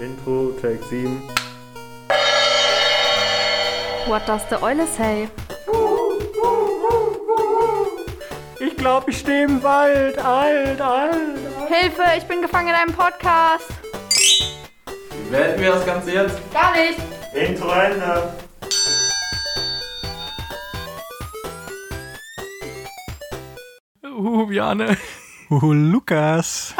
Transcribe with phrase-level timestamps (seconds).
[0.00, 1.20] Intro, Take 7.
[4.06, 5.28] What does the Eule say?
[8.58, 10.18] Ich glaube, ich stehe im Wald.
[10.18, 11.68] Alt, alt, alt.
[11.68, 13.68] Hilfe, ich bin gefangen in einem Podcast.
[15.10, 16.38] Wie beenden wir das Ganze jetzt?
[16.52, 16.98] Gar nicht.
[17.32, 18.34] Intro Ende.
[24.04, 24.96] Uh, Bjane.
[25.50, 26.73] Oh, Lukas.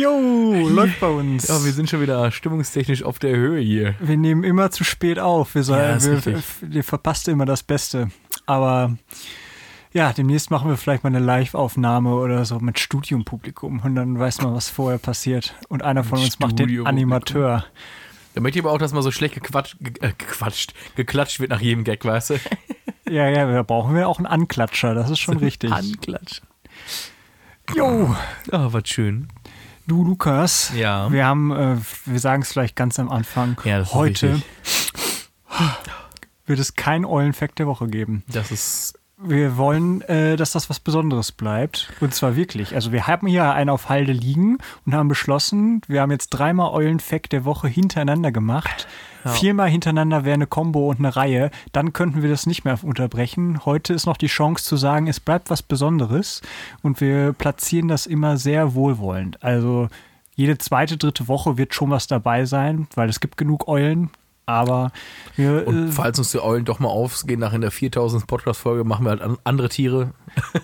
[0.00, 1.48] Jo, läuft bei uns.
[1.48, 3.94] Ja, wir sind schon wieder stimmungstechnisch auf der Höhe hier.
[4.00, 5.54] Wir nehmen immer zu spät auf.
[5.54, 8.08] Wir, sollen, Ja, wir, wir verpasst immer das Beste.
[8.46, 8.96] Aber
[9.92, 14.42] ja, demnächst machen wir vielleicht mal eine Live-Aufnahme oder so mit Studiumpublikum und dann weiß
[14.42, 15.54] man, was vorher passiert.
[15.68, 16.86] Und einer von uns macht den.
[16.86, 17.64] Animateur.
[18.34, 21.50] Da möchte ich aber auch, dass mal so schlecht gequatscht, ge äh, gequatscht, geklatscht wird
[21.50, 22.34] nach jedem Gag, weißt du?
[23.08, 25.70] Ja, ja, da brauchen wir auch einen Anklatscher, das ist schon richtig.
[25.70, 26.40] Anklatsch.
[27.72, 28.16] Jo,
[28.50, 29.28] Oh, was schön.
[29.86, 30.72] Du Lukas.
[30.74, 31.10] Ja.
[31.12, 33.60] Wir haben, äh, wir sagen es vielleicht ganz am Anfang.
[33.64, 34.42] Ja, Heute
[36.46, 38.24] wird es kein Eulenfact der Woche geben.
[38.28, 38.98] Das ist.
[39.18, 41.90] Wir wollen, äh, dass das was Besonderes bleibt.
[42.00, 42.74] Und zwar wirklich.
[42.74, 46.72] Also wir haben hier einen auf Halde liegen und haben beschlossen, wir haben jetzt dreimal
[46.72, 48.86] Eulenfact der Woche hintereinander gemacht.
[49.24, 51.50] Viermal hintereinander wäre eine Combo und eine Reihe.
[51.72, 53.64] Dann könnten wir das nicht mehr unterbrechen.
[53.64, 56.42] Heute ist noch die Chance zu sagen, es bleibt was Besonderes.
[56.82, 59.42] Und wir platzieren das immer sehr wohlwollend.
[59.42, 59.88] Also
[60.36, 64.10] jede zweite, dritte Woche wird schon was dabei sein, weil es gibt genug Eulen.
[64.46, 64.92] Aber
[65.34, 68.26] wir, Und äh, falls uns die Eulen doch mal aufgehen, nach in der 4000.
[68.26, 70.12] Podcast-Folge machen wir halt an, andere Tiere.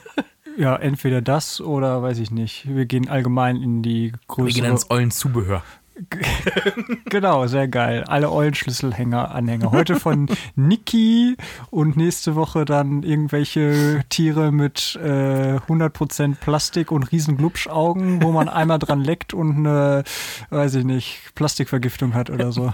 [0.58, 2.68] Ja, entweder das oder weiß ich nicht.
[2.68, 4.52] Wir gehen allgemein in die Wir größere.
[4.52, 5.62] gehen ans Eulenzubehör.
[7.06, 8.04] genau, sehr geil.
[8.06, 9.70] Alle Eulenschlüsselhänger, Anhänger.
[9.70, 11.36] Heute von Niki
[11.70, 18.48] und nächste Woche dann irgendwelche Tiere mit äh, 100% Plastik und riesen Glubschaugen, wo man
[18.48, 20.04] einmal dran leckt und eine,
[20.50, 22.72] weiß ich nicht, Plastikvergiftung hat oder so.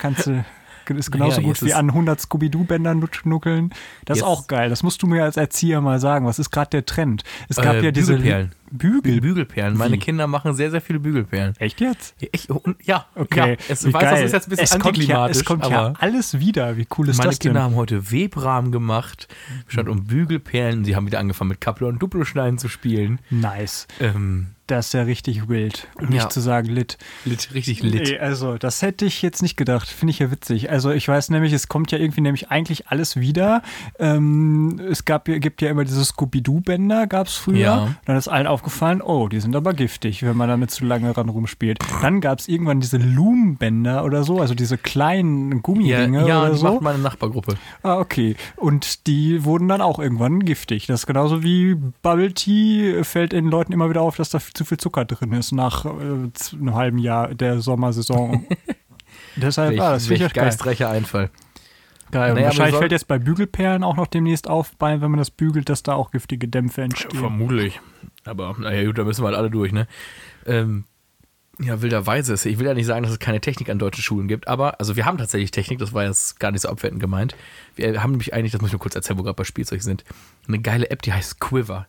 [0.00, 0.44] Kannst du.
[0.88, 3.70] Ist genauso Naja, gut wie an 100 Scooby-Doo-Bändern nuckeln.
[4.06, 4.70] Das ist auch geil.
[4.70, 6.26] Das musst du mir als Erzieher mal sagen.
[6.26, 7.22] Was ist gerade der Trend?
[7.48, 8.52] Es gab Äh, ja diese Bügelperlen.
[8.70, 9.20] Bügel.
[9.20, 9.76] Bügelperlen.
[9.76, 9.98] Meine Wie?
[9.98, 11.54] Kinder machen sehr, sehr viele Bügelperlen.
[11.58, 12.14] Echt jetzt?
[12.20, 12.48] Ja, ich,
[12.84, 13.52] ja, Okay.
[13.52, 14.24] Ja, es, Wie weiß, das geil.
[14.26, 16.76] ist jetzt ein bisschen es kommt ja, es kommt ja alles wieder.
[16.76, 17.50] Wie cool ist meine das denn?
[17.50, 19.28] Kinder haben heute Webrahmen gemacht,
[19.66, 20.84] statt um Bügelperlen.
[20.84, 23.18] Sie haben wieder angefangen mit Kappler und Duploschneiden zu spielen.
[23.30, 23.86] Nice.
[24.00, 25.88] Ähm, Das ist ja richtig wild.
[25.96, 26.10] Um Ja.
[26.10, 26.96] nicht zu sagen lit.
[27.24, 28.08] lit, richtig lit.
[28.08, 29.88] Nee, also, das hätte ich jetzt nicht gedacht.
[29.88, 30.70] Finde ich ja witzig.
[30.70, 33.62] Also, ich weiß nämlich, es kommt ja irgendwie nämlich eigentlich alles wieder.
[33.98, 37.58] Ähm, es gab, gibt ja immer diese Scooby-Doo-Bänder, gab es früher.
[37.58, 37.94] Ja.
[38.04, 41.30] Dann ist allen aufgefallen, oh, die sind aber giftig, wenn man damit zu lange ran
[41.30, 41.78] rumspielt.
[42.02, 46.50] Dann gab es irgendwann diese Loom-Bänder oder so, also diese kleinen Ja, Gummiringe ja oder
[46.50, 46.72] die so.
[46.72, 47.56] macht meine Nachbargruppe.
[47.82, 48.36] Ah, okay.
[48.56, 50.86] Und die wurden dann auch irgendwann giftig.
[50.86, 54.64] Das ist genauso wie Bubble Tea fällt den Leuten immer wieder auf, dass da zu
[54.66, 58.46] viel Zucker drin ist nach äh, einem halben Jahr der Sommersaison.
[59.36, 60.30] Deshalb, Welch, ah, das welch geil.
[60.34, 61.30] geistreicher Einfall.
[62.10, 62.34] geil.
[62.34, 65.68] Naja, wahrscheinlich fällt jetzt bei Bügelperlen auch noch demnächst auf, bei, wenn man das bügelt,
[65.70, 67.18] dass da auch giftige Dämpfe entstehen.
[67.18, 67.80] Vermutlich.
[68.24, 69.86] Aber naja, gut, da müssen wir halt alle durch, ne?
[70.46, 70.84] Ähm,
[71.58, 72.46] ja, wilderweise ist.
[72.46, 74.96] Ich will ja nicht sagen, dass es keine Technik an deutschen Schulen gibt, aber, also
[74.96, 77.36] wir haben tatsächlich Technik, das war jetzt gar nicht so abwertend gemeint.
[77.76, 79.82] Wir haben nämlich eigentlich, das muss ich nur kurz erzählen, wo wir gerade bei Spielzeug
[79.82, 80.04] sind,
[80.48, 81.86] eine geile App, die heißt Quiver.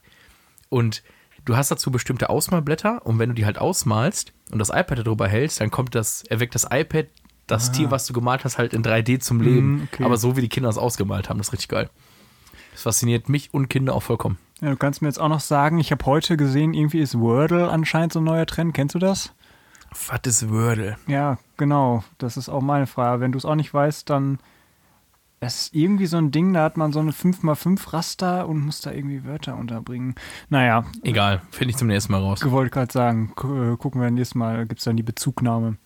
[0.68, 1.04] Und
[1.46, 5.28] du hast dazu bestimmte Ausmalblätter und wenn du die halt ausmalst und das iPad darüber
[5.28, 7.08] hältst, dann kommt das, erweckt das iPad
[7.48, 9.76] das Tier, was du gemalt hast, halt in 3D zum Leben.
[9.76, 10.04] Mm, okay.
[10.04, 11.90] Aber so wie die Kinder das ausgemalt haben, das ist richtig geil.
[12.72, 14.38] Das fasziniert mich und Kinder auch vollkommen.
[14.62, 17.70] Ja, du kannst mir jetzt auch noch sagen, ich habe heute gesehen, irgendwie ist Wordle
[17.70, 18.74] anscheinend so ein neuer Trend.
[18.74, 19.34] Kennst du das?
[20.08, 20.96] Was ist Wordle?
[21.08, 22.04] Ja, genau.
[22.18, 23.22] Das ist auch meine Frage.
[23.22, 24.40] Wenn du es auch nicht weißt, dann.
[25.44, 28.82] Es ist irgendwie so ein Ding, da hat man so eine 5x5 Raster und muss
[28.82, 30.14] da irgendwie Wörter unterbringen.
[30.50, 32.44] Naja, Egal, finde ich zum nächsten Mal raus.
[32.46, 35.78] ich wollte gerade sagen, äh, gucken wir nächstes Mal, gibt es dann die Bezugnahme.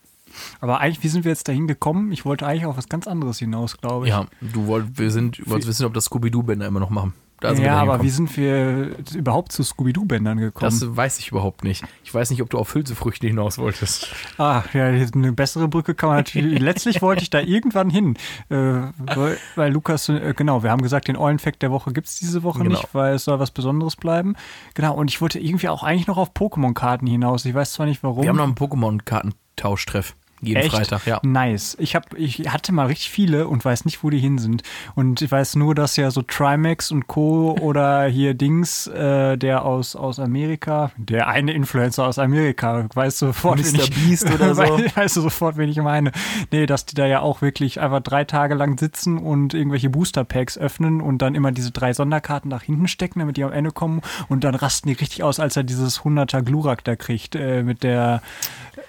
[0.61, 2.11] Aber eigentlich, wie sind wir jetzt dahin gekommen?
[2.11, 4.11] Ich wollte eigentlich auf was ganz anderes hinaus, glaube ich.
[4.11, 7.13] Ja, du wollt, wir sind, wolltest wissen, ob das Scooby-Doo-Bänder immer noch machen.
[7.41, 10.71] Wir ja aber wie sind wir überhaupt zu Scooby-Doo-Bändern gekommen?
[10.79, 11.83] Das weiß ich überhaupt nicht.
[12.03, 14.07] Ich weiß nicht, ob du auf Hülsefrüchte hinaus wolltest.
[14.37, 16.59] Ah, ja, eine bessere Brücke kann man natürlich.
[16.61, 18.17] Letztlich wollte ich da irgendwann hin.
[18.49, 18.55] Äh,
[18.97, 22.43] weil, weil Lukas, äh, genau, wir haben gesagt, den Eulenfact der Woche gibt es diese
[22.43, 22.71] Woche Genau.
[22.71, 24.35] nicht, weil es soll was Besonderes bleiben.
[24.73, 27.45] Genau, und ich wollte irgendwie auch eigentlich noch auf Pokémon-Karten hinaus.
[27.45, 28.23] Ich weiß zwar nicht warum.
[28.23, 30.15] Wir haben noch einen Pokémon-Kartentausch-Treff.
[30.41, 30.71] Jeden Echt?
[30.75, 31.19] Freitag, ja.
[31.23, 31.75] Nice.
[31.79, 34.63] Ich, hab, ich hatte mal richtig viele und weiß nicht, wo die hin sind.
[34.93, 37.55] Und ich weiß nur, dass ja so Trimax und Co.
[37.61, 43.25] oder hier Dings, äh, der aus, aus Amerika, der eine Influencer aus Amerika, weißt du
[43.27, 43.83] sofort, wen Mr.
[43.83, 44.61] ich, Beast oder so.
[44.63, 46.11] Wei- weißt du sofort, wen ich meine.
[46.51, 50.57] Nee, dass die da ja auch wirklich einfach drei Tage lang sitzen und irgendwelche Booster-Packs
[50.57, 54.01] öffnen und dann immer diese drei Sonderkarten nach hinten stecken, damit die am Ende kommen
[54.27, 57.83] und dann rasten die richtig aus, als er dieses 100er Glurak da kriegt, äh, mit
[57.83, 58.21] der,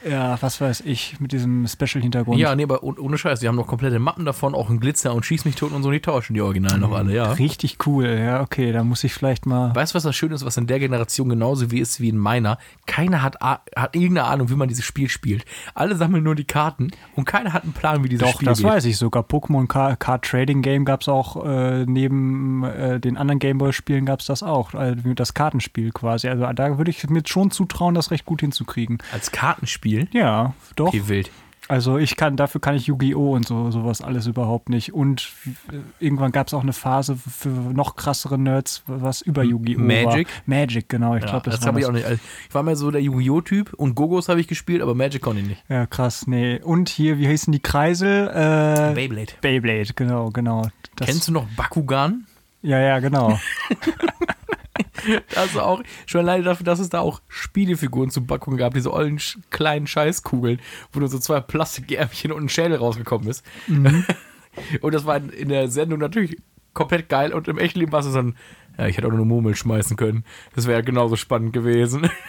[0.08, 2.38] ja, was weiß ich, mit diesem Special-Hintergrund.
[2.38, 5.14] Ja, nee, aber oh- ohne Scheiß, die haben noch komplette Mappen davon, auch ein Glitzer
[5.14, 7.32] und Schieß mich tot und so, die tauschen die Originalen noch alle, ja.
[7.32, 9.74] Richtig cool, ja, okay, da muss ich vielleicht mal.
[9.74, 12.18] Weißt du, was das Schöne ist, was in der Generation genauso wie ist wie in
[12.18, 12.58] meiner?
[12.86, 15.44] Keiner hat, hat irgendeine Ahnung, wie man dieses Spiel spielt.
[15.74, 18.58] Alle sammeln nur die Karten und keiner hat einen Plan, wie dieses Doch, Spiel das
[18.58, 18.66] geht.
[18.66, 19.22] weiß ich sogar.
[19.24, 24.20] Pokémon Car Card Trading Game gab es auch, äh, neben äh, den anderen Gameboy-Spielen gab
[24.20, 26.28] es das auch, also das Kartenspiel quasi.
[26.28, 28.98] Also da würde ich mir schon zutrauen, das recht gut hinzukriegen.
[29.12, 30.08] Als Kartenspiel?
[30.12, 30.88] Ja, doch.
[30.88, 31.25] Okay, wild.
[31.68, 33.32] Also ich kann, dafür kann ich Yu-Gi-Oh!
[33.34, 34.94] und so sowas alles überhaupt nicht.
[34.94, 35.32] Und
[35.98, 39.80] irgendwann gab es auch eine Phase für noch krassere Nerds, was über Yu-Gi-Oh!
[39.80, 40.28] Magic?
[40.28, 40.42] war.
[40.58, 41.16] Magic, genau.
[41.16, 42.04] Ich Ja, glaube, das, das war habe ich auch nicht.
[42.06, 45.40] Also, ich war mehr so der Yu-Gi-Oh!-Typ und Gogos habe ich gespielt, aber Magic konnte
[45.42, 45.64] ich nicht.
[45.68, 46.60] Ja, krass, nee.
[46.62, 48.28] Und hier, wie hießen die Kreisel?
[48.28, 49.32] Äh, Beyblade.
[49.40, 50.62] Beyblade, genau, genau.
[50.94, 52.26] Das, Kennst du noch Bakugan?
[52.62, 53.38] Ja, ja, genau.
[55.36, 59.20] Also auch, schon alleine dafür, dass es da auch Spielefiguren zu Bakugan gab, diese ollen
[59.50, 60.60] kleinen Scheißkugeln,
[60.92, 63.44] wo nur so zwei Plastikärmchen und ein Schädel rausgekommen ist.
[64.80, 66.36] und das war in- der Sendung natürlich
[66.74, 68.36] komplett geil und im echten Leben war es ein,
[68.78, 70.24] ja, ich hätte auch nur eine Murmel schmeißen können.
[70.54, 72.10] Das wäre genauso spannend gewesen.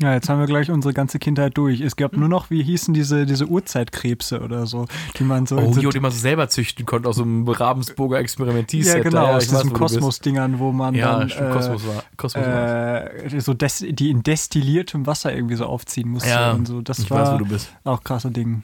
[0.00, 1.80] Ja, jetzt haben wir gleich unsere ganze Kindheit durch.
[1.80, 4.86] Es gab nur noch, wie hießen diese, diese Urzeitkrebse oder so,
[5.18, 5.56] die man so.
[5.56, 8.96] Oh, jo, die man so selber züchten konnte aus so einem Ravensburger Experimentierset.
[8.96, 9.72] ja, genau, aus diesen.
[9.72, 12.04] Kosmos-Dingern, wo man Ja, dann äh, Kosmos war.
[12.16, 16.80] Kosmos äh, so des, die in destilliertem Wasser irgendwie so aufziehen musste Ja, und so.
[16.82, 17.72] Das ich war weiß, wo du bist.
[17.84, 18.62] auch krasse Ding.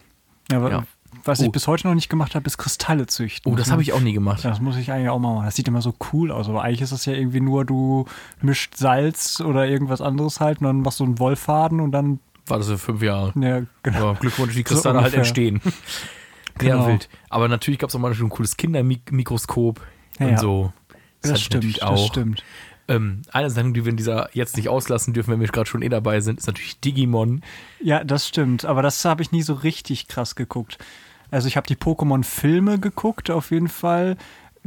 [0.50, 0.84] Ja, aber Ja.
[1.26, 1.52] Was ich Oh.
[1.52, 3.52] bis heute noch nicht gemacht habe, ist Kristalle züchten.
[3.52, 4.44] Oh, das habe ich auch nie gemacht.
[4.44, 5.46] Das muss ich eigentlich auch mal machen.
[5.46, 8.06] Das sieht immer so cool aus, aber eigentlich ist das ja irgendwie nur, du
[8.40, 12.58] mischt Salz oder irgendwas anderes halt und dann machst du einen Wollfaden und dann, War
[12.58, 13.32] das für fünf Jahre.
[13.40, 13.98] ja, genau.
[14.10, 15.18] Aber Glückwunsch, die Kristalle halt ungefähr.
[15.20, 15.60] entstehen.
[16.58, 16.84] Genau.
[16.84, 17.10] Ja, wild.
[17.28, 19.78] Aber natürlich gab es auch mal schon ein cooles Kindermikroskop
[20.18, 20.38] Ja, und ja.
[20.38, 20.72] so.
[21.20, 22.44] Das, ich stimmt, natürlich das stimmt.
[22.88, 25.82] Ähm, eine Sendung, die wir in dieser jetzt nicht auslassen dürfen, wenn wir gerade schon
[25.82, 27.42] eh dabei sind, ist natürlich Digimon.
[27.82, 28.64] Ja, das stimmt.
[28.64, 30.78] Aber das habe ich nie so richtig krass geguckt.
[31.30, 34.16] Also ich habe die Pokémon-Filme geguckt, auf jeden Fall.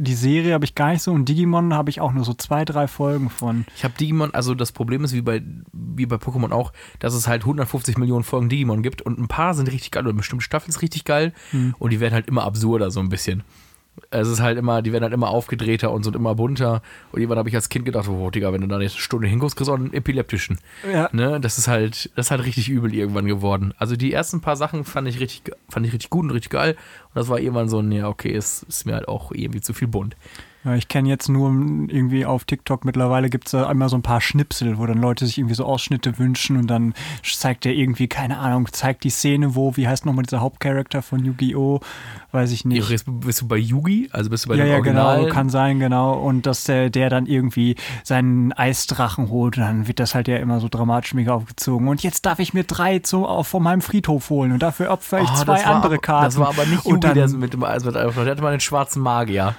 [0.02, 2.64] Die Serie habe ich gar nicht so und Digimon habe ich auch nur so zwei,
[2.64, 3.66] drei Folgen von.
[3.76, 5.42] Ich habe Digimon, also das Problem ist wie bei,
[5.74, 9.52] wie bei Pokémon auch, dass es halt 150 Millionen Folgen Digimon gibt und ein paar
[9.52, 11.74] sind richtig geil oder bestimmte Staffeln sind richtig geil Hm.
[11.78, 13.42] und die werden halt immer absurder so ein bisschen.
[14.10, 16.82] Es ist halt immer, die werden halt immer aufgedrehter und sind immer bunter.
[17.12, 19.56] Und irgendwann habe ich als Kind gedacht, oh Digga, wenn du da eine Stunde hinguckst,
[19.56, 20.58] kriegst du auch einen epileptischen.
[20.90, 21.08] Ja.
[21.12, 23.74] Ne, das ist halt, das ist halt richtig übel irgendwann geworden.
[23.78, 26.72] Also die ersten paar Sachen fand ich richtig, fand ich richtig gut und richtig geil.
[26.72, 29.74] Und das war irgendwann so ein, ja, okay, es ist mir halt auch irgendwie zu
[29.74, 30.16] viel bunt.
[30.62, 31.48] Ja, ich kenne jetzt nur
[31.88, 35.24] irgendwie auf TikTok mittlerweile gibt es da einmal so ein paar Schnipsel, wo dann Leute
[35.24, 36.92] sich irgendwie so Ausschnitte wünschen und dann
[37.22, 41.24] zeigt der irgendwie, keine Ahnung, zeigt die Szene, wo, wie heißt nochmal dieser Hauptcharakter von
[41.24, 41.80] Yu-Gi-Oh!
[42.32, 42.90] Weiß ich nicht.
[42.90, 45.20] Jetzt bist du bei Yugi, also bist du bei ja, dem ja, Original.
[45.20, 46.12] genau, kann sein, genau.
[46.12, 50.36] Und dass der, der dann irgendwie seinen Eisdrachen holt, und dann wird das halt ja
[50.36, 51.88] immer so dramatisch mega aufgezogen.
[51.88, 55.30] Und jetzt darf ich mir drei zu, von meinem Friedhof holen und dafür opfer ich
[55.30, 56.26] Oh, zwei andere Karten.
[56.26, 58.60] Das war aber nicht Yugi, und dann, der mit dem also der hatte mal den
[58.60, 59.56] schwarzen Magier.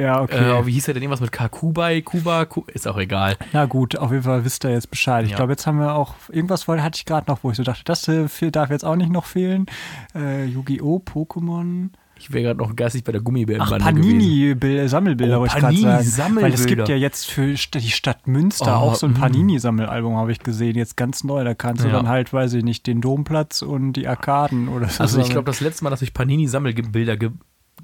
[0.00, 0.58] Ja, okay.
[0.60, 3.36] Äh, wie hieß er denn irgendwas mit Kakubai, Kuba, Ku ist auch egal.
[3.52, 5.24] Na gut, auf jeden Fall wisst ihr jetzt Bescheid.
[5.24, 5.36] Ich Ja.
[5.36, 7.82] glaube, jetzt haben wir auch, irgendwas wollte- hatte ich gerade noch, wo ich so dachte,
[7.84, 9.66] das äh, darf jetzt auch nicht noch fehlen.
[10.14, 11.90] Äh, Yu-Gi-Oh!, Pokémon.
[12.18, 13.84] Ich wäre gerade noch geistig bei der Gummibärenbande Ach.
[13.84, 15.86] Panini-Sammelbilder, Oh, wollte ich gerade sagen.
[15.88, 16.42] Panini-Sammelbilder.
[16.46, 19.16] Weil es gibt ja jetzt für die Stadt Münster Oh, auch so ein mm.
[19.16, 21.42] Panini-Sammelalbum, habe ich gesehen, jetzt ganz neu.
[21.42, 21.94] Da kannst du Ja.
[21.94, 25.02] dann halt, weiß ich nicht, den Domplatz und die Arkaden oder so.
[25.02, 27.30] Also ich glaube, das letzte Mal, dass ich Panini-Sammelbilder ge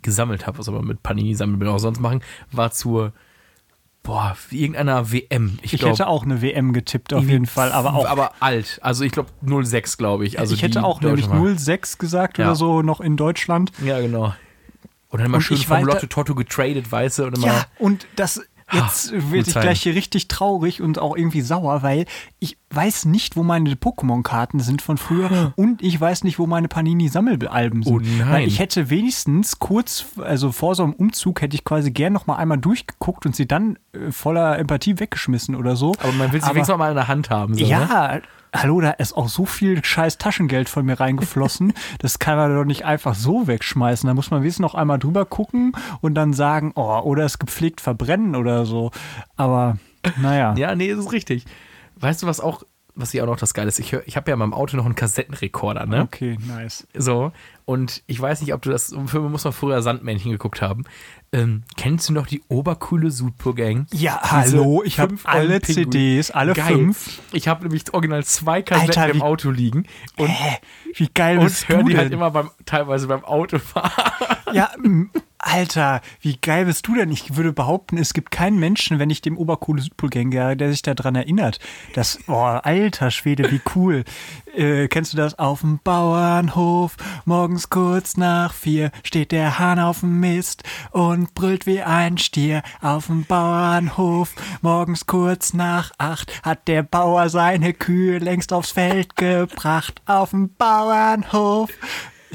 [0.02, 3.12] gesammelt habe, was aber mit Panini-Sammelbildern auch sonst machen, war zur,
[4.02, 5.58] boah, irgendeiner WM.
[5.62, 8.06] Ich, ich glaub, hätte auch eine WM getippt, auf jeden Fall, aber auch.
[8.06, 8.78] Aber alt.
[8.82, 9.30] Also ich glaube
[9.64, 10.38] 06, glaube ich.
[10.38, 11.58] Also ich hätte auch nämlich Mal.
[11.58, 12.46] 06 gesagt Ja.
[12.46, 13.72] oder so, noch in Deutschland.
[13.84, 14.34] Ja, genau.
[15.10, 17.46] Und dann immer Und schön vom Lotto Totto getradet, weißt du, und immer.
[17.46, 18.42] Ja, und das.
[18.72, 22.04] Jetzt gute werde ich gleich hier richtig traurig und auch irgendwie sauer, weil
[22.38, 26.68] ich weiß nicht, wo meine Pokémon-Karten sind von früher und ich weiß nicht, wo meine
[26.68, 27.94] Panini-Sammelalben sind.
[27.94, 28.30] Oh nein.
[28.30, 32.26] Weil ich hätte wenigstens kurz, also vor so einem Umzug, hätte ich quasi gern noch
[32.26, 35.92] mal einmal durchgeguckt und sie dann äh, voller Empathie weggeschmissen oder so.
[36.00, 37.54] Aber man will sie wenigstens mal in der Hand haben.
[37.54, 37.64] So,
[38.10, 38.22] Ne?
[38.62, 41.72] Hallo, da ist auch so viel scheiß Taschengeld von mir reingeflossen.
[41.98, 44.06] das kann man doch nicht einfach so wegschmeißen.
[44.06, 47.80] Da muss man wenigstens noch einmal drüber gucken und dann sagen, oh, oder es gepflegt
[47.80, 48.90] verbrennen oder so.
[49.36, 49.78] Aber
[50.20, 50.54] naja.
[50.56, 51.44] Ja, nee, das ist richtig.
[51.96, 52.62] Weißt du, was auch
[53.00, 54.76] was ja auch noch das Geile ist, ich, hör- ich habe ja in meinem Auto
[54.76, 56.02] noch einen Kassettenrekorder, ne?
[56.02, 56.84] Okay, nice.
[56.94, 57.30] So,
[57.64, 60.82] und ich weiß nicht, ob du das, Filme muss man früher Sandmännchen geguckt haben.
[61.30, 63.86] Ähm, kennst du noch die Obercoole Sudpur-Gang?
[63.92, 65.90] Ja, hallo, ich habe alle ollen Pinguine.
[65.90, 66.72] CDs, alle Geil.
[66.72, 67.20] fünf.
[67.32, 69.84] Ich habe nämlich original zwei Kassetten Alter, im Auto liegen
[70.16, 70.56] und, Hä?
[70.94, 74.12] Wie geil und bist höre die halt immer beim, teilweise beim Autofahren.
[74.52, 74.70] Ja,
[75.38, 77.12] Alter, wie geil bist du denn?
[77.12, 81.14] Ich würde behaupten, es gibt keinen Menschen, wenn ich dem Oberkohle Südpolgänger, der sich daran
[81.14, 81.60] erinnert.
[81.94, 84.04] Das, boah, alter Schwede, wie cool.
[84.56, 85.38] Äh, kennst du das?
[85.38, 91.66] Auf dem Bauernhof, morgens kurz nach vier, steht der Hahn auf dem Mist und brüllt
[91.66, 92.62] wie ein Stier.
[92.80, 99.14] Auf dem Bauernhof, morgens kurz nach acht, hat der Bauer seine Kühe längst aufs Feld
[99.14, 100.02] gebracht.
[100.06, 101.70] Auf dem Bauernhof.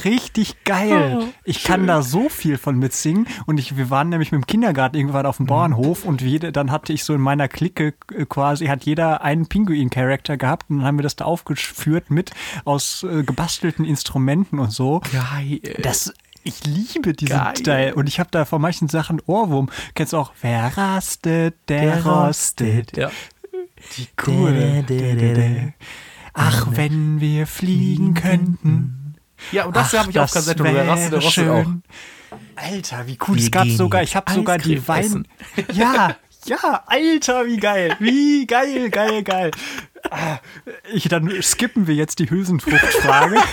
[0.04, 1.28] Richtig geil.
[1.44, 3.28] ich kann da so viel von mitsingen.
[3.46, 6.72] Und ich, wir waren nämlich mit dem Kindergarten irgendwann auf dem Bauernhof und jede, dann
[6.72, 10.88] hatte ich so in meiner Clique äh, quasi, hat jeder einen Pinguin-Charakter gehabt und dann
[10.88, 12.32] haben wir das da aufgeführt mit
[12.66, 15.02] aus äh, gebastelten Instrumenten und so.
[15.12, 15.60] Geil.
[15.82, 17.54] Das, ich liebe diesen Geil.
[17.54, 19.70] Teil und ich habe da von manchen Sachen Ohrwurm.
[19.96, 22.98] Kennst du auch, wer rastet, der, rostet.
[22.98, 23.12] Ja.
[23.98, 25.74] Die coole.
[26.34, 29.03] Ach, wenn wir fliegen könnten.
[29.52, 31.64] Ja, und das habe ich auf Kassette und der Rasse der Rostet auch.
[31.64, 31.84] schön.
[32.56, 33.36] Alter, wie cool.
[33.36, 35.28] Wir es gab sogar, ich habe sogar die Wein.
[35.74, 37.96] Ja, ja, Alter, wie geil.
[38.00, 39.52] Wie geil, geil, geil.
[40.10, 40.38] Ah,
[40.94, 43.38] Ich, dann skippen wir jetzt die Hülsenfruchtfrage.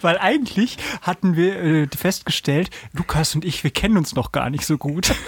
[0.00, 4.66] Weil eigentlich hatten wir äh, festgestellt, Lukas und ich, wir kennen uns noch gar nicht
[4.66, 5.14] so gut.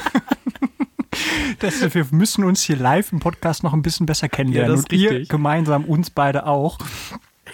[1.60, 4.76] Das, wir müssen uns hier live im Podcast noch ein bisschen besser kennenlernen.
[4.76, 6.76] Ja, und ihr gemeinsam uns beide auch.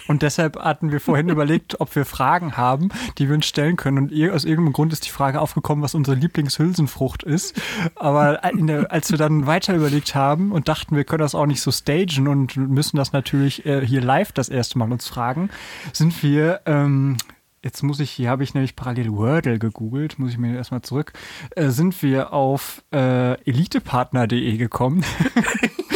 [0.07, 3.97] Und deshalb hatten wir vorhin überlegt, ob wir Fragen haben, die wir uns stellen können.
[3.97, 7.59] Und aus irgendeinem Grund ist die Frage aufgekommen, was unsere Lieblingshülsenfrucht ist.
[7.95, 11.45] Aber in der, als wir dann weiter überlegt haben und dachten, wir können das auch
[11.45, 15.49] nicht so stagen und müssen das natürlich äh, hier live das erste Mal uns fragen,
[15.91, 17.17] sind wir ähm,
[17.63, 21.13] Jetzt muss ich, hier habe ich nämlich parallel Wordle gegoogelt, muss ich mir erstmal zurück,
[21.51, 25.05] äh, sind wir auf äh, elitepartner.de gekommen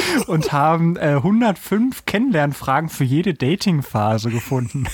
[0.28, 4.88] und haben äh, 105 Kennenlernfragen für jede Datingphase gefunden.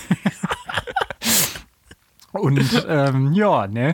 [2.32, 3.94] und ähm, ja, ne.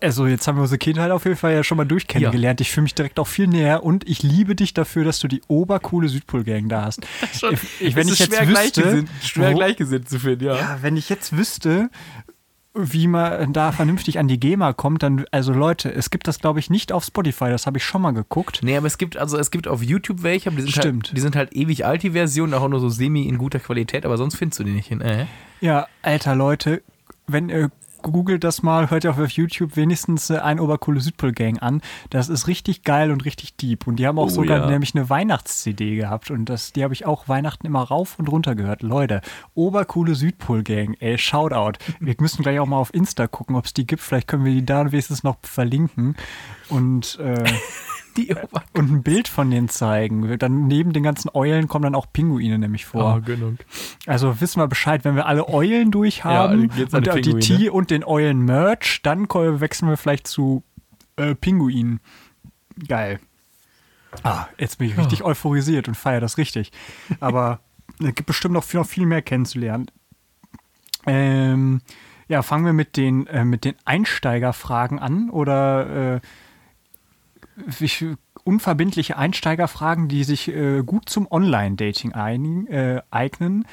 [0.00, 2.60] Also jetzt haben wir unsere Kindheit auf jeden Fall ja schon mal durchkennengelernt.
[2.60, 5.42] Ich fühle mich direkt auch viel näher und ich liebe dich dafür, dass du die
[5.46, 7.06] obercoole Südpol-Gang da hast.
[7.32, 10.56] Ich, ich, wenn ich jetzt schwer wüsste, gleichgesinnt, schwer gleichgesinnt zu finden, ja.
[10.56, 11.90] ja, wenn ich jetzt wüsste,
[12.74, 16.58] wie man da vernünftig an die GEMA kommt, dann, also Leute, es gibt das, glaube
[16.58, 18.60] ich, nicht auf Spotify, das habe ich schon mal geguckt.
[18.62, 21.08] Nee, aber es gibt, also es gibt auf YouTube welche, aber die sind, Stimmt.
[21.08, 24.06] Halt, die sind halt ewig alt, die Versionen, auch nur so semi in guter Qualität,
[24.06, 25.02] aber sonst findest du die nicht hin.
[25.02, 25.26] Äh.
[25.60, 26.82] Ja, alter Leute,
[27.26, 27.70] wenn ihr
[28.02, 31.80] googelt das mal, hört auch auf YouTube wenigstens äh, ein Obercoole Südpol-Gang an.
[32.10, 33.86] Das ist richtig geil und richtig deep.
[33.86, 34.66] Und die haben auch Oh, sogar ja.
[34.70, 36.30] nämlich eine Weihnachts-CD gehabt.
[36.30, 38.82] Und das, die habe ich auch Weihnachten immer rauf und runter gehört.
[38.82, 39.20] Leute,
[39.54, 41.78] Obercoole Südpol-Gang, ey, Shoutout.
[42.00, 44.02] Wir müssen gleich auch mal auf Insta gucken, ob es die gibt.
[44.02, 46.16] Vielleicht können wir die da wenigstens noch verlinken.
[46.68, 47.44] Und äh,
[48.16, 50.38] Die Ober und ein Bild von denen zeigen.
[50.38, 53.16] Dann neben den ganzen Eulen kommen dann auch Pinguine nämlich vor.
[53.16, 53.56] Oh, genug.
[54.06, 57.10] Also wissen wir Bescheid, wenn wir alle Eulen durch haben dann geht's an und die
[57.10, 57.58] auch die.
[57.58, 60.62] T und den Eulen-Merch, dann wechseln wir vielleicht zu
[61.16, 62.00] äh, Pinguinen.
[62.86, 63.20] Geil.
[64.22, 66.70] Ah, jetzt bin ich richtig euphorisiert und feiere das richtig.
[67.20, 67.60] Aber
[68.00, 69.86] es gibt bestimmt noch viel, noch viel mehr kennenzulernen.
[71.06, 71.80] Ähm,
[72.28, 76.20] ja, fangen wir mit den, äh, mit den Einsteigerfragen an oder äh,
[77.56, 82.12] wie- unverbindliche Einsteigerfragen, die sich äh, gut zum Online-Dating
[82.66, 83.64] äh, eignen.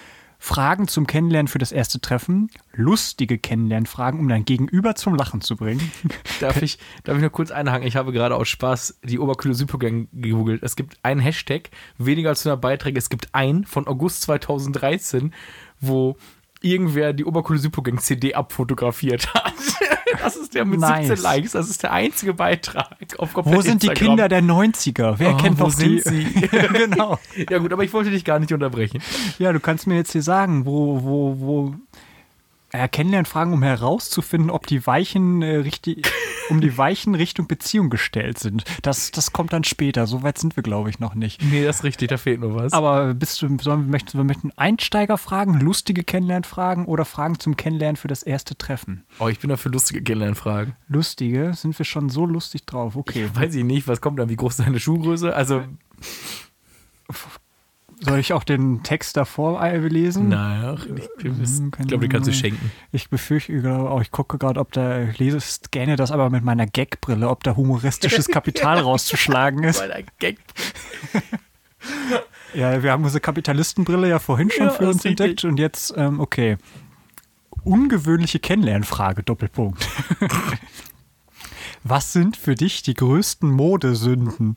[0.42, 5.58] Fragen zum Kennenlernen für das erste Treffen, lustige Kennenlernfragen, um dein Gegenüber zum Lachen zu
[5.58, 5.92] bringen.
[6.40, 7.86] Darf ich, darf ich nur kurz einhaken?
[7.86, 10.64] Ich habe gerade aus Spaß die Oberkühle Supergang gegoogelt.
[10.64, 12.98] Es gibt einen Hashtag, weniger als 100 Beiträge.
[12.98, 15.34] Es gibt einen von August 2013,
[15.82, 16.16] wo
[16.62, 19.54] irgendwer die Oberkühle Supergang CD abfotografiert hat.
[20.24, 21.08] Das ist der mit Nice.
[21.08, 21.52] 17 Likes.
[21.52, 22.88] Das ist der einzige Beitrag
[23.18, 23.96] auf Wo sind die Instagram.
[23.96, 25.16] Kinder der 90er?
[25.18, 26.02] Wer Oh, kennt wo doch die?
[26.74, 27.20] genau.
[27.50, 29.02] Ja gut, aber ich wollte dich gar nicht unterbrechen.
[29.38, 31.76] Ja, du kannst mir jetzt hier sagen, wo, wo, wo
[32.74, 36.08] ja, Kennenlernfragen, um herauszufinden, ob die Weichen äh, richtig,
[36.50, 38.64] um die Weichen Richtung Beziehung gestellt sind.
[38.82, 40.08] Das, das kommt dann später.
[40.08, 41.42] So weit sind wir, glaube ich, noch nicht.
[41.44, 42.74] Nee, das ist richtig, da fehlt nur was.
[42.74, 48.08] Aber bist du, sollen, möchtest du möchten Einsteigerfragen, lustige Kennenlernfragen oder Fragen zum Kennenlernen für
[48.08, 49.04] das erste Treffen?
[49.20, 50.76] oh, ich bin dafür lustige Kennenlernfragen.
[50.88, 52.96] Lustige, sind wir schon so lustig drauf?
[52.96, 53.30] Okay.
[53.34, 54.30] Weiß ich nicht, was kommt dann?
[54.30, 55.36] Wie groß ist deine Schuhgröße?
[55.36, 55.64] Also,
[58.02, 60.30] Soll ich auch den Text davor äh, lesen?
[60.30, 61.32] naja, ich, ich,
[61.80, 62.72] ich glaube, die kannst du schenken.
[62.92, 66.66] Ich befürchte, auch, ich gucke gerade, ob da, ich lese, scanne das aber mit meiner
[66.66, 69.82] Gagbrille, ob da humoristisches Kapital rauszuschlagen ist.
[69.82, 70.40] Ein Gag.
[72.54, 76.20] Ja, wir haben unsere Kapitalistenbrille ja vorhin schon Ja, für uns entdeckt und jetzt, ähm,
[76.20, 76.58] okay.
[77.64, 79.88] Ungewöhnliche Kennenlernfrage, Doppelpunkt.
[81.84, 84.56] Was sind für dich die größten Modesünden?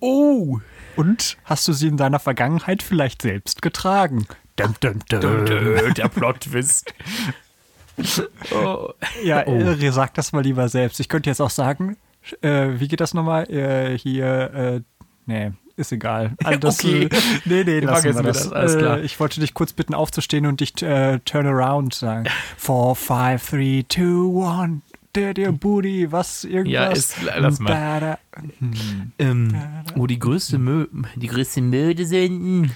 [0.00, 0.60] Oh!
[0.98, 4.26] Und hast du sie in deiner Vergangenheit vielleicht selbst getragen?
[4.56, 5.44] Dum, dum, dum.
[5.96, 6.92] Der Plot-Twist.
[8.54, 8.90] Oh.
[9.24, 9.74] Ja, Oh.
[9.90, 11.00] sag das mal lieber selbst.
[11.00, 11.96] Ich könnte jetzt auch sagen,
[12.42, 13.50] äh, wie geht das nochmal?
[13.50, 14.80] Äh, hier, äh,
[15.26, 16.32] nee, ist egal.
[16.44, 17.04] Also das, Okay.
[17.04, 17.08] äh,
[17.44, 18.44] nee, nee, lassen wir wir das.
[18.44, 18.98] das, alles klar.
[18.98, 22.26] Äh, ich wollte dich kurz bitten, aufzustehen und dich äh, turn around sagen.
[22.56, 24.82] Four, five, three, two, one.
[25.14, 26.72] Der, der Booty, was, irgendwas.
[26.72, 27.70] Ja, ist- lass mal.
[27.70, 28.18] Da, da.
[29.18, 29.54] Ähm,
[29.94, 30.86] wo die größte Mö
[31.16, 32.70] die größte Möde sind.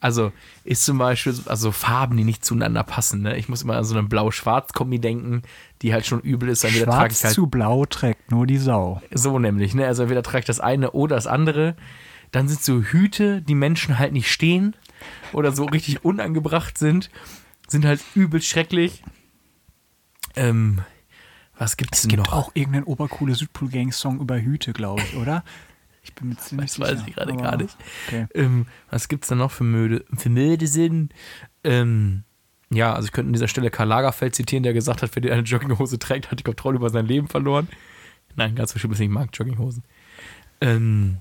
[0.00, 0.32] Also
[0.64, 3.22] ist zum Beispiel also Farben, die nicht zueinander passen.
[3.22, 3.36] Ne?
[3.36, 5.42] Ich muss immer an so eine blau-schwarz-Kombi denken,
[5.82, 6.64] die halt schon übel ist.
[6.64, 9.00] Dann wieder trage Schwarz ich halt zu blau trägt nur die Sau.
[9.12, 9.74] so nämlich.
[9.74, 9.86] Ne?
[9.86, 11.76] Also entweder trage ich das eine oder das andere.
[12.30, 14.74] Dann sind so Hüte, die Menschen halt nicht stehen
[15.32, 17.10] oder so richtig unangebracht sind,
[17.68, 19.02] sind halt übel schrecklich.
[20.34, 20.80] Ähm,
[21.58, 22.32] was gibt's Es denn gibt noch?
[22.32, 25.42] auch irgendeinen obercoole Südpol-Gang-Song über Hüte, glaube ich, oder?
[26.02, 27.04] Ich bin mir ziemlich Das weiß sicher.
[27.08, 27.76] ich gerade gar nicht.
[28.06, 28.26] Okay.
[28.34, 31.08] Ähm, was gibt's denn noch für Möde, für Möde Sinn?
[31.64, 32.22] Ähm,
[32.70, 35.42] ja, also ich könnte an dieser Stelle Karl Lagerfeld zitieren, der gesagt hat, wer eine
[35.42, 37.68] Jogginghose trägt, hat die Kontrolle über sein Leben verloren.
[38.36, 39.82] Nein, ganz bestimmt nicht, ich mag Jogginghosen.
[40.60, 41.18] Ähm,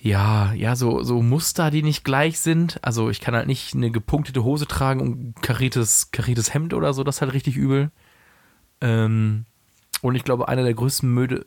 [0.00, 2.78] ja, ja, so, so Muster, die nicht gleich sind.
[2.82, 6.92] Also ich kann halt nicht eine gepunktete Hose tragen und ein kariertes, kariertes Hemd oder
[6.94, 7.90] so, das ist halt richtig übel.
[8.80, 9.44] Ähm,
[10.02, 11.46] und ich glaube, einer der größten Möde.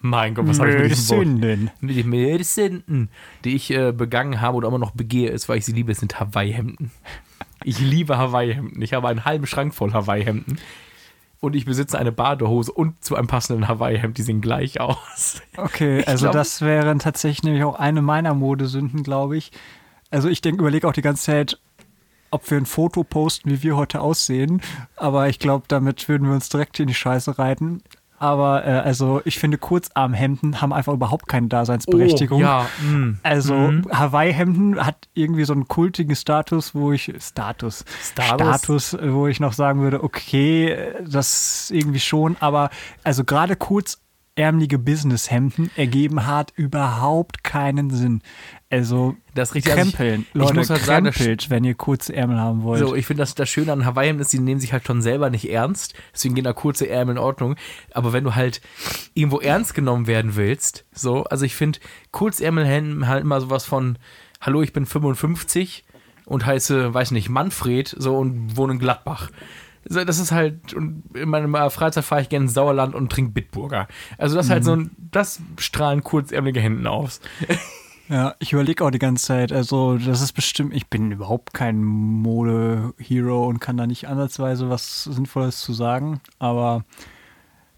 [0.00, 0.96] Mein Gott, was habe ich mit?
[0.96, 1.70] Sünden.
[1.80, 3.08] Mit den Medizinen,
[3.44, 6.20] die ich äh, begangen habe oder immer noch begehe, ist, weil ich sie liebe, sind
[6.20, 6.92] Hawaii-Hemden.
[7.64, 8.80] Ich liebe Hawaii-Hemden.
[8.80, 10.58] Ich habe einen halben Schrank voll Hawaii-Hemden.
[11.40, 14.18] Und ich besitze eine Badehose und zu einem passenden Hawaii-Hemd.
[14.18, 15.42] Die sehen gleich aus.
[15.56, 19.50] Okay, also glaub- das wäre tatsächlich nämlich auch eine meiner Modesünden, glaube ich.
[20.10, 21.58] Also ich denke, überlege auch die ganze Zeit,
[22.30, 24.60] ob wir ein Foto posten, wie wir heute aussehen.
[24.96, 27.82] Aber ich glaube, damit würden wir uns direkt in die Scheiße reiten.
[28.20, 32.40] Aber äh, also ich finde, Kurzarmhemden haben einfach überhaupt keine Daseinsberechtigung.
[32.40, 33.18] Oh, ja, mm.
[33.22, 33.84] Also Mhm.
[33.92, 38.46] Hawaii-Hemden hat irgendwie so einen kultigen Status, wo ich Status, Status?
[38.46, 42.70] Status, wo ich noch sagen würde, okay, das irgendwie schon, aber
[43.04, 43.54] also gerade
[44.38, 48.22] kurzärmelige Businesshemden ergeben hat überhaupt keinen Sinn.
[48.70, 49.72] Also Das richtig.
[49.72, 52.78] Also ich- krempeln, ich Leute, muss halt sagen, krempelt, wenn ihr kurze Ärmel haben wollt.
[52.78, 55.28] So, ich finde, das, das Schöne an Hawaii-Hemden ist, die nehmen sich halt schon selber
[55.30, 55.94] nicht ernst.
[56.14, 57.56] Deswegen gehen da kurze Ärmel in Ordnung.
[57.92, 58.60] Aber wenn du halt
[59.14, 61.80] irgendwo ernst genommen werden willst, so, also ich finde,
[62.12, 63.98] Kurzärmelhemden halt immer sowas von,
[64.40, 65.84] hallo, ich bin 55
[66.26, 69.30] und heiße, weiß nicht, Manfred, so und wohne in Gladbach.
[69.88, 73.32] So, das ist halt, und in meiner Freizeit fahre ich gerne ins Sauerland und trinke
[73.32, 73.88] Bitburger.
[74.18, 77.20] Also das ist halt so ein, das strahlen kurzärmelige Hemden aus.
[78.10, 79.52] Ja, ich überlege auch die ganze Zeit.
[79.52, 85.04] Also, das ist bestimmt, ich bin überhaupt kein Mode-Hero und kann da nicht ansatzweise was
[85.04, 86.20] Sinnvolles zu sagen.
[86.38, 86.84] Aber,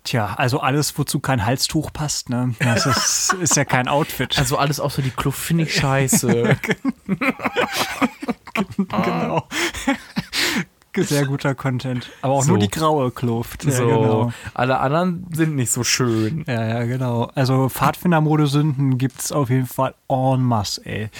[0.04, 2.54] tja, also alles, wozu kein Halstuch passt, ne?
[2.60, 4.38] Das ist, ist ja kein Outfit.
[4.38, 6.56] Also alles außer die Kluft finde ich scheiße.
[8.76, 9.48] genau.
[10.96, 12.10] Sehr guter Content.
[12.22, 12.50] Aber auch So.
[12.50, 13.64] nur die graue Kluft.
[13.64, 14.32] Ja, so, genau.
[14.54, 16.44] alle anderen sind nicht so schön.
[16.46, 17.30] Ja, ja, genau.
[17.34, 21.10] Also, Pfadfinder-Modesünden gibt's auf jeden Fall en masse, ey.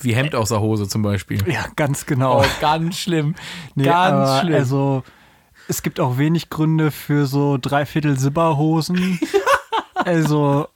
[0.00, 1.38] Wie Hemd aus der Hose zum Beispiel.
[1.48, 2.40] Ja, ganz genau.
[2.40, 3.34] Oh, ganz schlimm.
[3.76, 4.54] Nee, ganz schlimm.
[4.54, 5.02] Also,
[5.68, 9.20] es gibt auch wenig Gründe für so dreiviertel Sibberhosen.
[9.94, 10.66] also,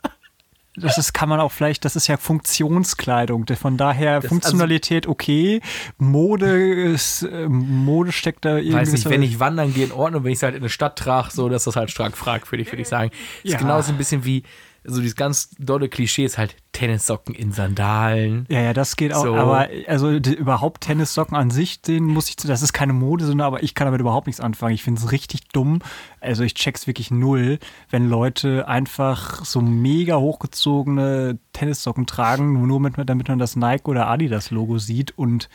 [0.76, 3.46] das ist, kann man auch vielleicht, das ist ja Funktionskleidung.
[3.60, 5.60] Von daher Das- Funktionalität okay.
[5.98, 8.72] Mode ist, äh, Mode steckt da irgendwie.
[8.74, 10.98] Weiß nicht, wenn ich wandern gehe in Ordnung, wenn ich es halt in eine Stadt
[10.98, 13.10] trage, so, das ist halt stark fragwürdig, würde ich sagen.
[13.42, 13.58] Ist Ja.
[13.58, 14.42] genauso ein bisschen wie,
[14.86, 18.46] so dieses ganz dolle Klischee ist halt Tennissocken in Sandalen.
[18.48, 19.24] Ja, ja, das geht auch.
[19.24, 19.34] So.
[19.34, 23.62] Aber also die, überhaupt Tennissocken an sich, den muss ich, das ist keine Modesünde, aber
[23.62, 24.74] ich kann damit überhaupt nichts anfangen.
[24.74, 25.80] Ich finde es richtig dumm.
[26.20, 27.58] Also ich check's wirklich null,
[27.90, 34.08] wenn Leute einfach so mega hochgezogene Tennissocken tragen, nur mit, damit man das Nike oder
[34.08, 35.48] Adidas Logo sieht und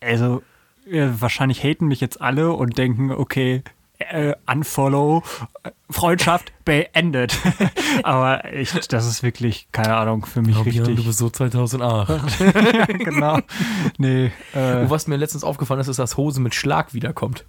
[0.00, 0.42] also
[0.90, 3.62] äh, wahrscheinlich haten mich jetzt alle und denken, okay,
[3.98, 5.22] äh, unfollow,
[5.62, 7.38] äh, Freundschaft beendet.
[8.02, 10.96] Aber ich, das ist wirklich, keine Ahnung, für mich richtig.
[10.96, 12.40] du bist so 2008.
[12.40, 13.38] ja, genau.
[13.98, 17.44] Nee, äh, Und was mir letztens aufgefallen ist, ist, dass Hose mit Schlag wiederkommt.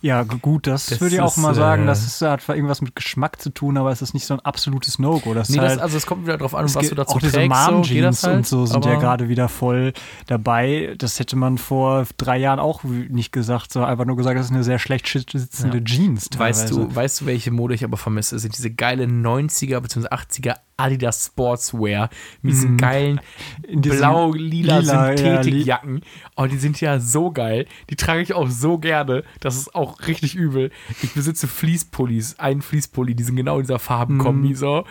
[0.00, 1.82] Ja, gut, das, Das würde ich auch ist, mal sagen.
[1.82, 4.34] äh, Das ist, hat zwar irgendwas mit Geschmack zu tun, aber es ist nicht so
[4.34, 5.34] ein absolutes No-Go.
[5.34, 7.20] Das Nee, ist das, halt, also es kommt wieder drauf an, was du dazu auch
[7.20, 7.56] diese trägst.
[7.56, 9.92] So, geht Mom-Jeans das halt, und so sind ja gerade wieder voll
[10.26, 10.94] dabei.
[10.98, 14.52] Das hätte man vor drei Jahren auch nicht gesagt, sondern einfach nur gesagt, das ist
[14.52, 16.28] eine sehr schlecht sitzende Jeans.
[16.36, 16.88] Weißt teilweise.
[16.88, 18.36] du, weißt du, welche Mode ich aber vermisse?
[18.36, 20.06] Das sind diese geile 90er bzw.
[20.08, 22.08] 80er Adidas Sportswear
[22.40, 23.20] mit diesen geilen
[23.66, 26.02] In diesem blau-lila lila, ja, Synthetikjacken.
[26.36, 27.66] Oh, die sind ja so geil.
[27.90, 29.24] Die trage ich auch so gerne.
[29.40, 30.70] Das ist auch richtig übel.
[31.02, 34.84] Ich besitze Fließpullis, einen Fließpulli, die sind genau in dieser Farbenkombi so.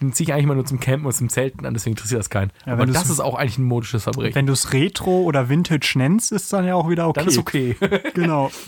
[0.00, 2.28] Den ziehe ich eigentlich mal nur zum Campen und zum Zelten an, deswegen interessiert das
[2.28, 2.50] keinen.
[2.66, 4.34] Ja, Aber das ist auch eigentlich ein modisches Verbrechen.
[4.34, 7.20] Wenn du es Retro oder Vintage nennst, ist dann ja auch wieder okay.
[7.20, 7.76] Dann ist okay.
[8.14, 8.50] Genau.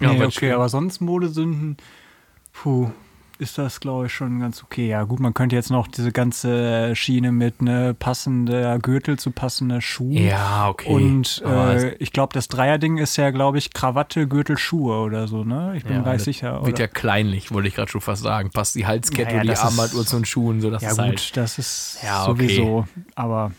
[0.00, 1.76] Ja, nee, okay, aber sonst Modesünden,
[2.52, 2.90] puh,
[3.38, 4.88] ist das, glaube ich, schon ganz okay.
[4.88, 9.80] Ja, gut, man könnte jetzt noch diese ganze Schiene mit ne passender Gürtel zu passender
[9.80, 10.12] Schuh.
[10.12, 10.88] Ja, okay.
[10.92, 15.44] Und äh, ich glaube, das Dreierding ist ja, glaube ich, Krawatte, Gürtel, Schuhe oder so,
[15.44, 15.74] ne?
[15.76, 16.64] Ich bin Ja, mir gar nicht sicher.
[16.64, 16.80] Wird Oder?
[16.80, 18.50] ja kleinlich, wollte ich gerade schon fast sagen.
[18.50, 20.96] Passt die Halskette Ja, ja, und die Armbanduhr zu den Schuhen, so das ja, ist
[20.96, 21.36] gut, halt.
[21.36, 22.42] das ist Ja, okay.
[22.48, 22.86] sowieso.
[23.14, 23.52] Aber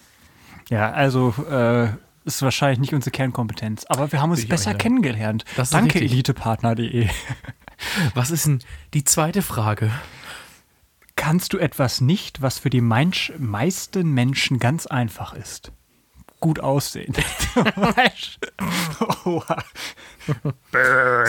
[0.70, 1.88] ja, also äh,
[2.26, 3.86] ist wahrscheinlich nicht unsere Kernkompetenz.
[3.86, 4.80] Aber wir haben uns ich besser sagen.
[4.80, 5.46] kennengelernt.
[5.56, 7.08] Das ist Danke, elitepartner.de.
[8.14, 8.60] Was ist denn
[8.94, 9.92] die zweite Frage?
[11.16, 15.72] Kannst du etwas nicht, was für die Mensch, meisten Menschen ganz einfach ist?
[16.42, 17.14] Gut aussehen.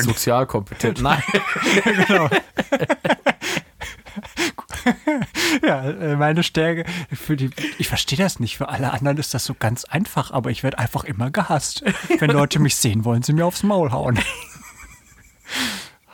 [0.02, 1.00] Sozialkompetent.
[1.00, 1.22] Nein.
[5.66, 6.84] Ja, äh, meine Stärke.
[7.12, 8.56] Für die, ich verstehe das nicht.
[8.58, 11.82] Für alle anderen ist das so ganz einfach, aber ich werde einfach immer gehasst.
[12.18, 14.18] Wenn Leute mich sehen, wollen sie mir aufs Maul hauen.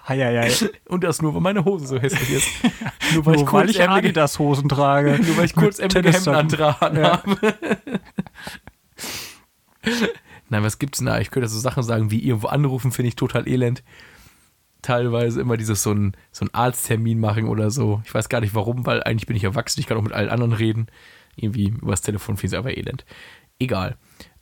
[0.08, 0.52] Heieiei.
[0.88, 2.48] Und das nur, weil meine Hose so hässlich ist.
[3.14, 5.18] Nur weil Nur ich weil ich kurzärmelige, Adidas-Hosen trage.
[5.22, 7.22] nur weil ich Mit kurzärmelige Hemden antragen Ja.
[7.22, 7.56] habe.
[10.48, 11.18] Nein, was gibt's denn da?
[11.20, 13.82] Ich könnte so Sachen sagen wie irgendwo anrufen, finde ich total elend.
[14.82, 18.02] Teilweise immer dieses so ein, so ein Arzttermin machen oder so.
[18.04, 20.28] Ich weiß gar nicht warum, weil eigentlich bin ich erwachsen, ich kann auch mit allen
[20.28, 20.88] anderen reden.
[21.36, 23.04] Irgendwie übers Telefon finde ich aber elend.
[23.58, 23.96] Egal.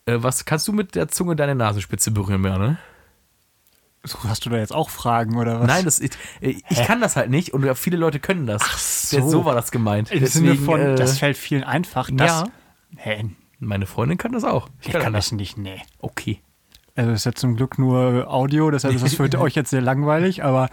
[0.06, 2.78] Äh, was kannst du mit der Zunge deine Nasenspitze berühren, Berne?
[4.02, 5.66] So, Hast du da jetzt auch Fragen oder was?
[5.66, 8.62] Nein, das ist, äh, ich kann das halt nicht und viele Leute können das.
[8.64, 9.28] Ach so.
[9.28, 10.10] so war das gemeint.
[10.10, 12.08] Im Sinne Deswegen, von, äh, das fällt vielen einfach.
[12.10, 12.46] Das, ja.
[12.96, 13.24] Hä?
[13.58, 14.70] Meine Freundin kann das auch.
[14.80, 15.82] Ich kann das nicht, nee.
[15.98, 16.40] Okay.
[16.96, 20.44] Also ist ja zum Glück nur Audio, deshalb ist das für euch jetzt sehr langweilig,
[20.44, 20.68] aber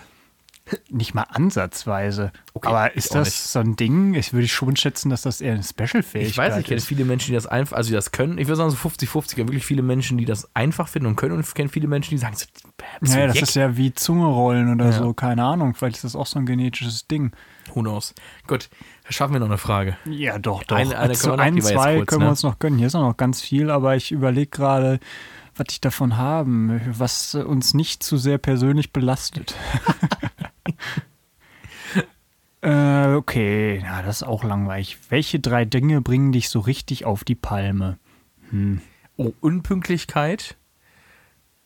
[0.90, 2.34] nicht mal ansatzweise.
[2.54, 3.38] Okay, aber ist das nicht.
[3.38, 4.16] so ein Ding?
[4.16, 6.86] Ich würde schon schätzen, dass das eher eine Special-Fähigkeit Ich weiß, ich kenne ist.
[6.88, 8.38] viele Menschen, die das einfach, also die das können.
[8.38, 9.38] Ich würde sagen so 50-50.
[9.38, 12.12] Ja, wirklich viele Menschen, die das einfach finden und können und ich kenne viele Menschen,
[12.12, 12.46] die sagen, so,
[13.00, 14.92] bist du Ja, das ist ja wie Zunge rollen oder Ja.
[14.92, 15.74] so, keine Ahnung.
[15.74, 17.32] Vielleicht ist das auch so ein genetisches Ding.
[17.74, 18.14] Who knows?
[18.46, 18.70] Gut,
[19.10, 19.96] schaffen wir noch eine Frage.
[20.06, 20.76] Ja, doch, doch.
[20.76, 22.32] Eine- eine also wir ein, zwei kurz, können wir ne?
[22.32, 22.78] uns noch gönnen.
[22.78, 25.00] Hier ist auch noch ganz viel, aber ich überlege gerade,
[25.60, 29.56] was ich davon haben, was uns nicht zu sehr persönlich belastet.
[32.62, 34.98] äh, okay, ja, das ist auch langweilig.
[35.10, 37.98] Welche drei Dinge bringen dich so richtig auf die Palme?
[39.18, 40.58] Oh, Unpünktlichkeit.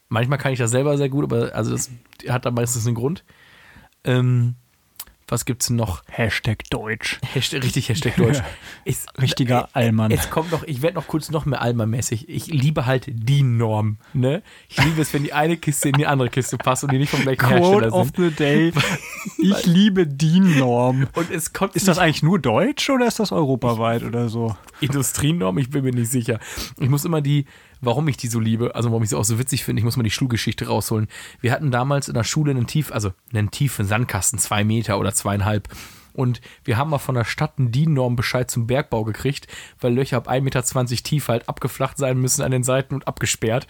[0.09, 1.89] Manchmal kann ich das selber sehr gut, aber also das
[2.27, 3.23] hat da meistens einen Grund.
[4.03, 4.55] Ähm,
[5.31, 6.03] was gibt's noch?
[6.07, 7.19] Hashtag Deutsch.
[7.33, 8.41] Hashtag, richtig Hashtag Deutsch.
[8.85, 10.11] Ist, Richtiger Allmann.
[10.11, 12.27] Jetzt kommt noch, ich werde noch kurz noch mehr Alma-mäßig.
[12.27, 13.97] Ich liebe halt die Norm.
[14.13, 14.43] Ne?
[14.67, 17.09] Ich liebe es, wenn die eine Kiste in die andere Kiste passt und die nicht
[17.09, 18.17] vom gleichen Quote Hersteller of sind.
[18.17, 18.73] the day.
[19.37, 21.07] Ich liebe die Norm.
[21.13, 24.55] Und es kommt Ist das eigentlich nur deutsch oder ist das europaweit oder so?
[24.79, 25.57] Industrienorm?
[25.59, 26.39] Ich bin mir nicht sicher.
[26.79, 27.45] Ich muss immer die,
[27.81, 29.97] warum ich die so liebe, also warum ich sie auch so witzig finde, ich muss
[29.97, 31.07] mal die Schulgeschichte rausholen.
[31.41, 35.13] Wir hatten damals in der Schule einen tief, also einen tiefen Sandkasten, zwei Meter oder
[35.13, 35.67] zweieinhalb.
[36.13, 39.47] Und wir haben mal von der Stadt einen DIN-Norm Bescheid zum Bergbau gekriegt,
[39.79, 43.67] weil Löcher ab 1,20 Meter tief halt abgeflacht sein müssen an den Seiten und abgesperrt.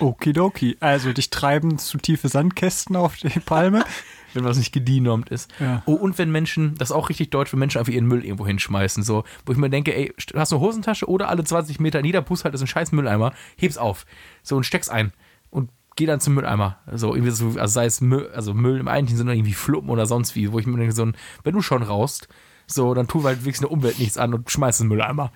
[0.00, 0.76] Okidoki.
[0.80, 3.84] Also dich treiben zu tiefe Sandkästen auf die Palme.
[4.34, 5.50] wenn was nicht gedienormt ist.
[5.60, 5.82] Ja.
[5.86, 8.46] Oh, und wenn Menschen, das ist auch richtig deutsch, wenn Menschen einfach ihren Müll irgendwo
[8.46, 11.80] hinschmeißen, so, wo ich mir denke, ey, st- hast du eine Hosentasche oder alle 20
[11.80, 14.06] Meter in jeder Bushalt ist ein scheiß Mülleimer, heb's auf,
[14.42, 15.12] so und steck's ein
[15.50, 18.88] und geh dann zum Mülleimer, so irgendwie so, also sei es Müll, also Müll im
[18.88, 21.06] eigentlichen Sinne irgendwie Fluppen oder sonst wie, wo ich mir denke, so,
[21.44, 22.28] wenn du schon raust,
[22.66, 25.32] so, dann tu halt wenigstens der Umwelt nichts an und schmeiß den Mülleimer.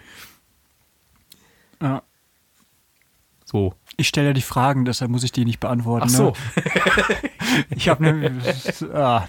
[1.82, 2.02] Ja.
[3.44, 3.74] So.
[3.96, 6.06] Ich stelle ja die Fragen, deshalb muss ich die nicht beantworten.
[6.08, 6.32] Ach so.
[6.56, 6.64] Ne?
[7.76, 8.32] Ich habe ne,
[8.94, 9.28] ah,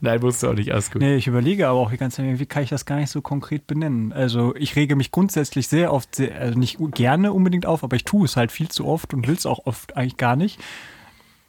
[0.00, 1.00] Nein, musst du auch nicht, alles gut.
[1.00, 3.20] nee, ich überlege aber auch die ganze Zeit, wie kann ich das gar nicht so
[3.20, 4.12] konkret benennen?
[4.12, 8.04] Also ich rege mich grundsätzlich sehr oft, sehr, also nicht gerne unbedingt auf, aber ich
[8.04, 10.58] tue es halt viel zu oft und will es auch oft eigentlich gar nicht.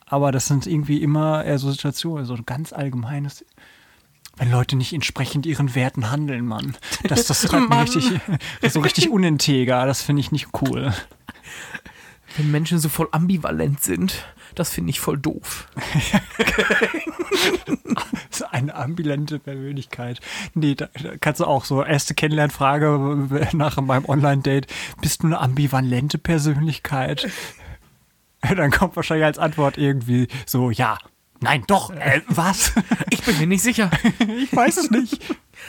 [0.06, 3.44] Aber das sind irgendwie immer eher so Situationen, so ein ganz allgemeines.
[4.36, 6.76] Wenn Leute nicht entsprechend ihren Werten handeln, Mann.
[7.08, 8.22] Das, das treibt mich richtig,
[8.72, 9.86] so richtig uninteger.
[9.86, 10.94] Das finde ich nicht cool.
[12.38, 15.68] Wenn Menschen so voll ambivalent sind, das finde ich voll doof.
[18.30, 20.20] So eine ambivalente Persönlichkeit.
[20.56, 24.66] Nee, da, da kannst du auch so erste Kennenlernfrage nach meinem Online-Date.
[25.02, 27.30] Bist du eine ambivalente Persönlichkeit?
[28.42, 30.98] Dann kommt wahrscheinlich als Antwort irgendwie so, ja,
[31.44, 31.92] Nein, doch.
[31.92, 32.72] Äh, was?
[33.10, 33.92] Ich bin mir nicht sicher.
[34.20, 35.22] ich weiß es nicht.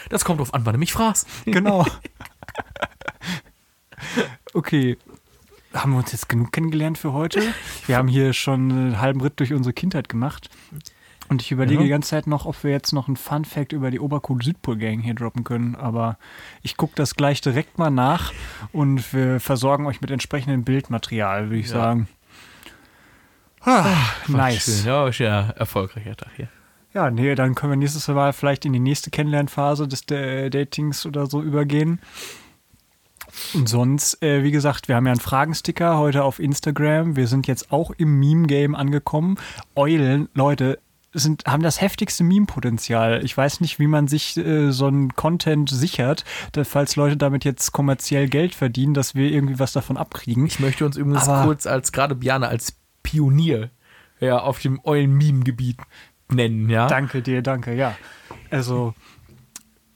[0.09, 1.27] Das kommt drauf an, wann du mich fragst.
[1.45, 1.87] Genau.
[4.53, 4.99] Okay.
[5.75, 7.41] Haben wir uns jetzt genug kennengelernt für heute?
[7.87, 10.49] Wir haben hier schon einen halben Ritt durch unsere Kindheit gemacht.
[11.29, 11.83] Und ich überlege Ja.
[11.85, 15.15] die ganze Zeit noch, ob wir jetzt noch einen Fun Fact über die Oberkohl-Südpol-Gang hier
[15.15, 15.75] droppen können.
[15.75, 16.17] Aber
[16.63, 18.33] ich gucke das gleich direkt mal nach
[18.73, 21.73] und wir versorgen euch mit entsprechendem Bildmaterial, würde ich Ja.
[21.73, 22.09] sagen.
[23.63, 23.87] Ah,
[24.27, 24.37] Schön.
[24.37, 24.85] nice.
[24.85, 26.49] Ja, ist ja erfolgreicher Tag hier.
[26.93, 31.07] Ja, nee, dann können wir nächstes Mal vielleicht in die nächste Kennenlernphase des äh, Datings
[31.07, 32.01] oder so übergehen.
[33.55, 37.17] Und sonst, äh, wie gesagt, wir haben ja einen Fragensticker heute auf Instagram.
[37.17, 39.37] Wir sind jetzt auch im Meme-Game angekommen.
[39.75, 40.79] Eulen, Leute,
[41.13, 43.25] sind, haben das heftigste Meme-Potenzial.
[43.25, 47.45] Ich weiß nicht, wie man sich äh, so einen Content sichert, da, falls Leute damit
[47.45, 50.45] jetzt kommerziell Geld verdienen, dass wir irgendwie was davon abkriegen.
[50.47, 53.71] Ich möchte uns übrigens Aber- kurz als, gerade Biane, als Pionier
[54.21, 55.77] ja, auf dem Eulen-Meme-Gebiet
[56.33, 56.87] nennen, ja?
[56.89, 57.95] Danke dir, danke, ja.
[58.51, 58.95] Also,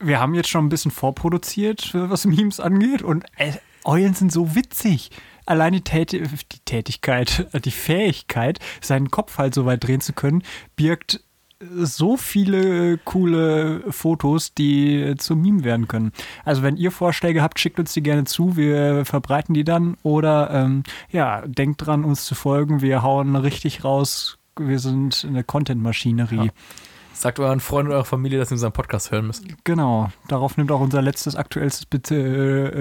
[0.01, 3.53] wir haben jetzt schon ein bisschen vorproduziert, was Memes angeht, und äh,
[3.85, 5.11] Eulen sind so witzig.
[5.47, 10.13] Allein die, Tät die Tätigkeit, äh, die Fähigkeit, seinen Kopf halt so weit drehen zu
[10.13, 10.43] können,
[10.77, 11.21] birgt
[11.61, 16.13] so viele coole Fotos, die zu Meme werden können.
[16.45, 20.51] Also wenn ihr Vorschläge habt, schickt uns die gerne zu, wir verbreiten die dann oder
[20.53, 26.51] ähm, ja, denkt dran, uns zu folgen, wir hauen richtig raus, wir sind eine Content-Maschinerie.
[27.19, 29.57] Sagt euren Freunden und eurer Familie, dass sie unseren Podcast hören müssen.
[29.65, 32.79] Genau, darauf nimmt auch unser letztes aktuellstes bitte äh,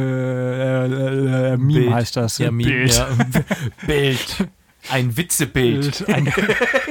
[0.85, 1.93] äh, äh, Meme Bild.
[1.93, 2.37] heißt das.
[2.37, 2.93] Ja, Meme, Bild.
[2.93, 3.07] Ja.
[3.87, 4.47] Bild.
[4.91, 6.05] Ein Witzebild.
[6.05, 6.15] Bild.
[6.15, 6.31] Ein,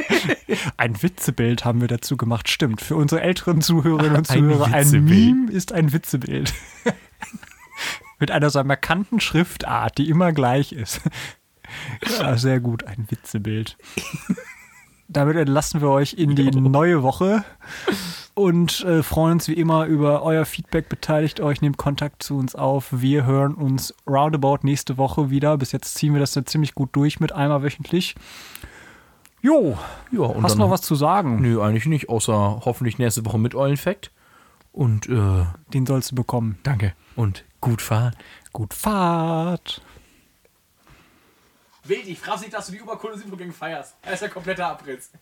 [0.77, 2.49] ein Witzebild haben wir dazu gemacht.
[2.49, 2.81] Stimmt.
[2.81, 5.09] Für unsere älteren Zuhörerinnen und Ein Zuhörer, ein, Witzebild.
[5.09, 6.53] Meme ist ein Witzebild.
[8.19, 11.01] Mit einer so markanten Schriftart, die immer gleich ist.
[12.19, 13.77] Ja, sehr gut, ein Witzebild.
[15.09, 17.45] Damit entlassen wir euch in die neue Woche
[18.35, 20.89] und äh, freuen uns wie immer über euer Feedback.
[20.89, 22.89] Beteiligt euch, nehmt Kontakt zu uns auf.
[22.91, 25.57] Wir hören uns roundabout nächste Woche wieder.
[25.59, 28.15] Bis jetzt ziehen wir das ja ziemlich gut durch mit einmal wöchentlich.
[29.43, 29.79] Jo,
[30.11, 31.41] Ja, und hast du noch was zu sagen?
[31.41, 34.11] Nö, eigentlich nicht, außer hoffentlich nächste Woche mit Eulenfact.
[34.73, 36.59] Und, äh, Den sollst du bekommen.
[36.65, 36.95] danke.
[37.15, 38.15] Und gut fahren.
[38.53, 39.81] Gut Fahrt.
[41.89, 43.97] Wild, ich frage nicht, dass du die Südbrücke feierst.
[44.03, 45.11] Das ist ja kompletter Abriss.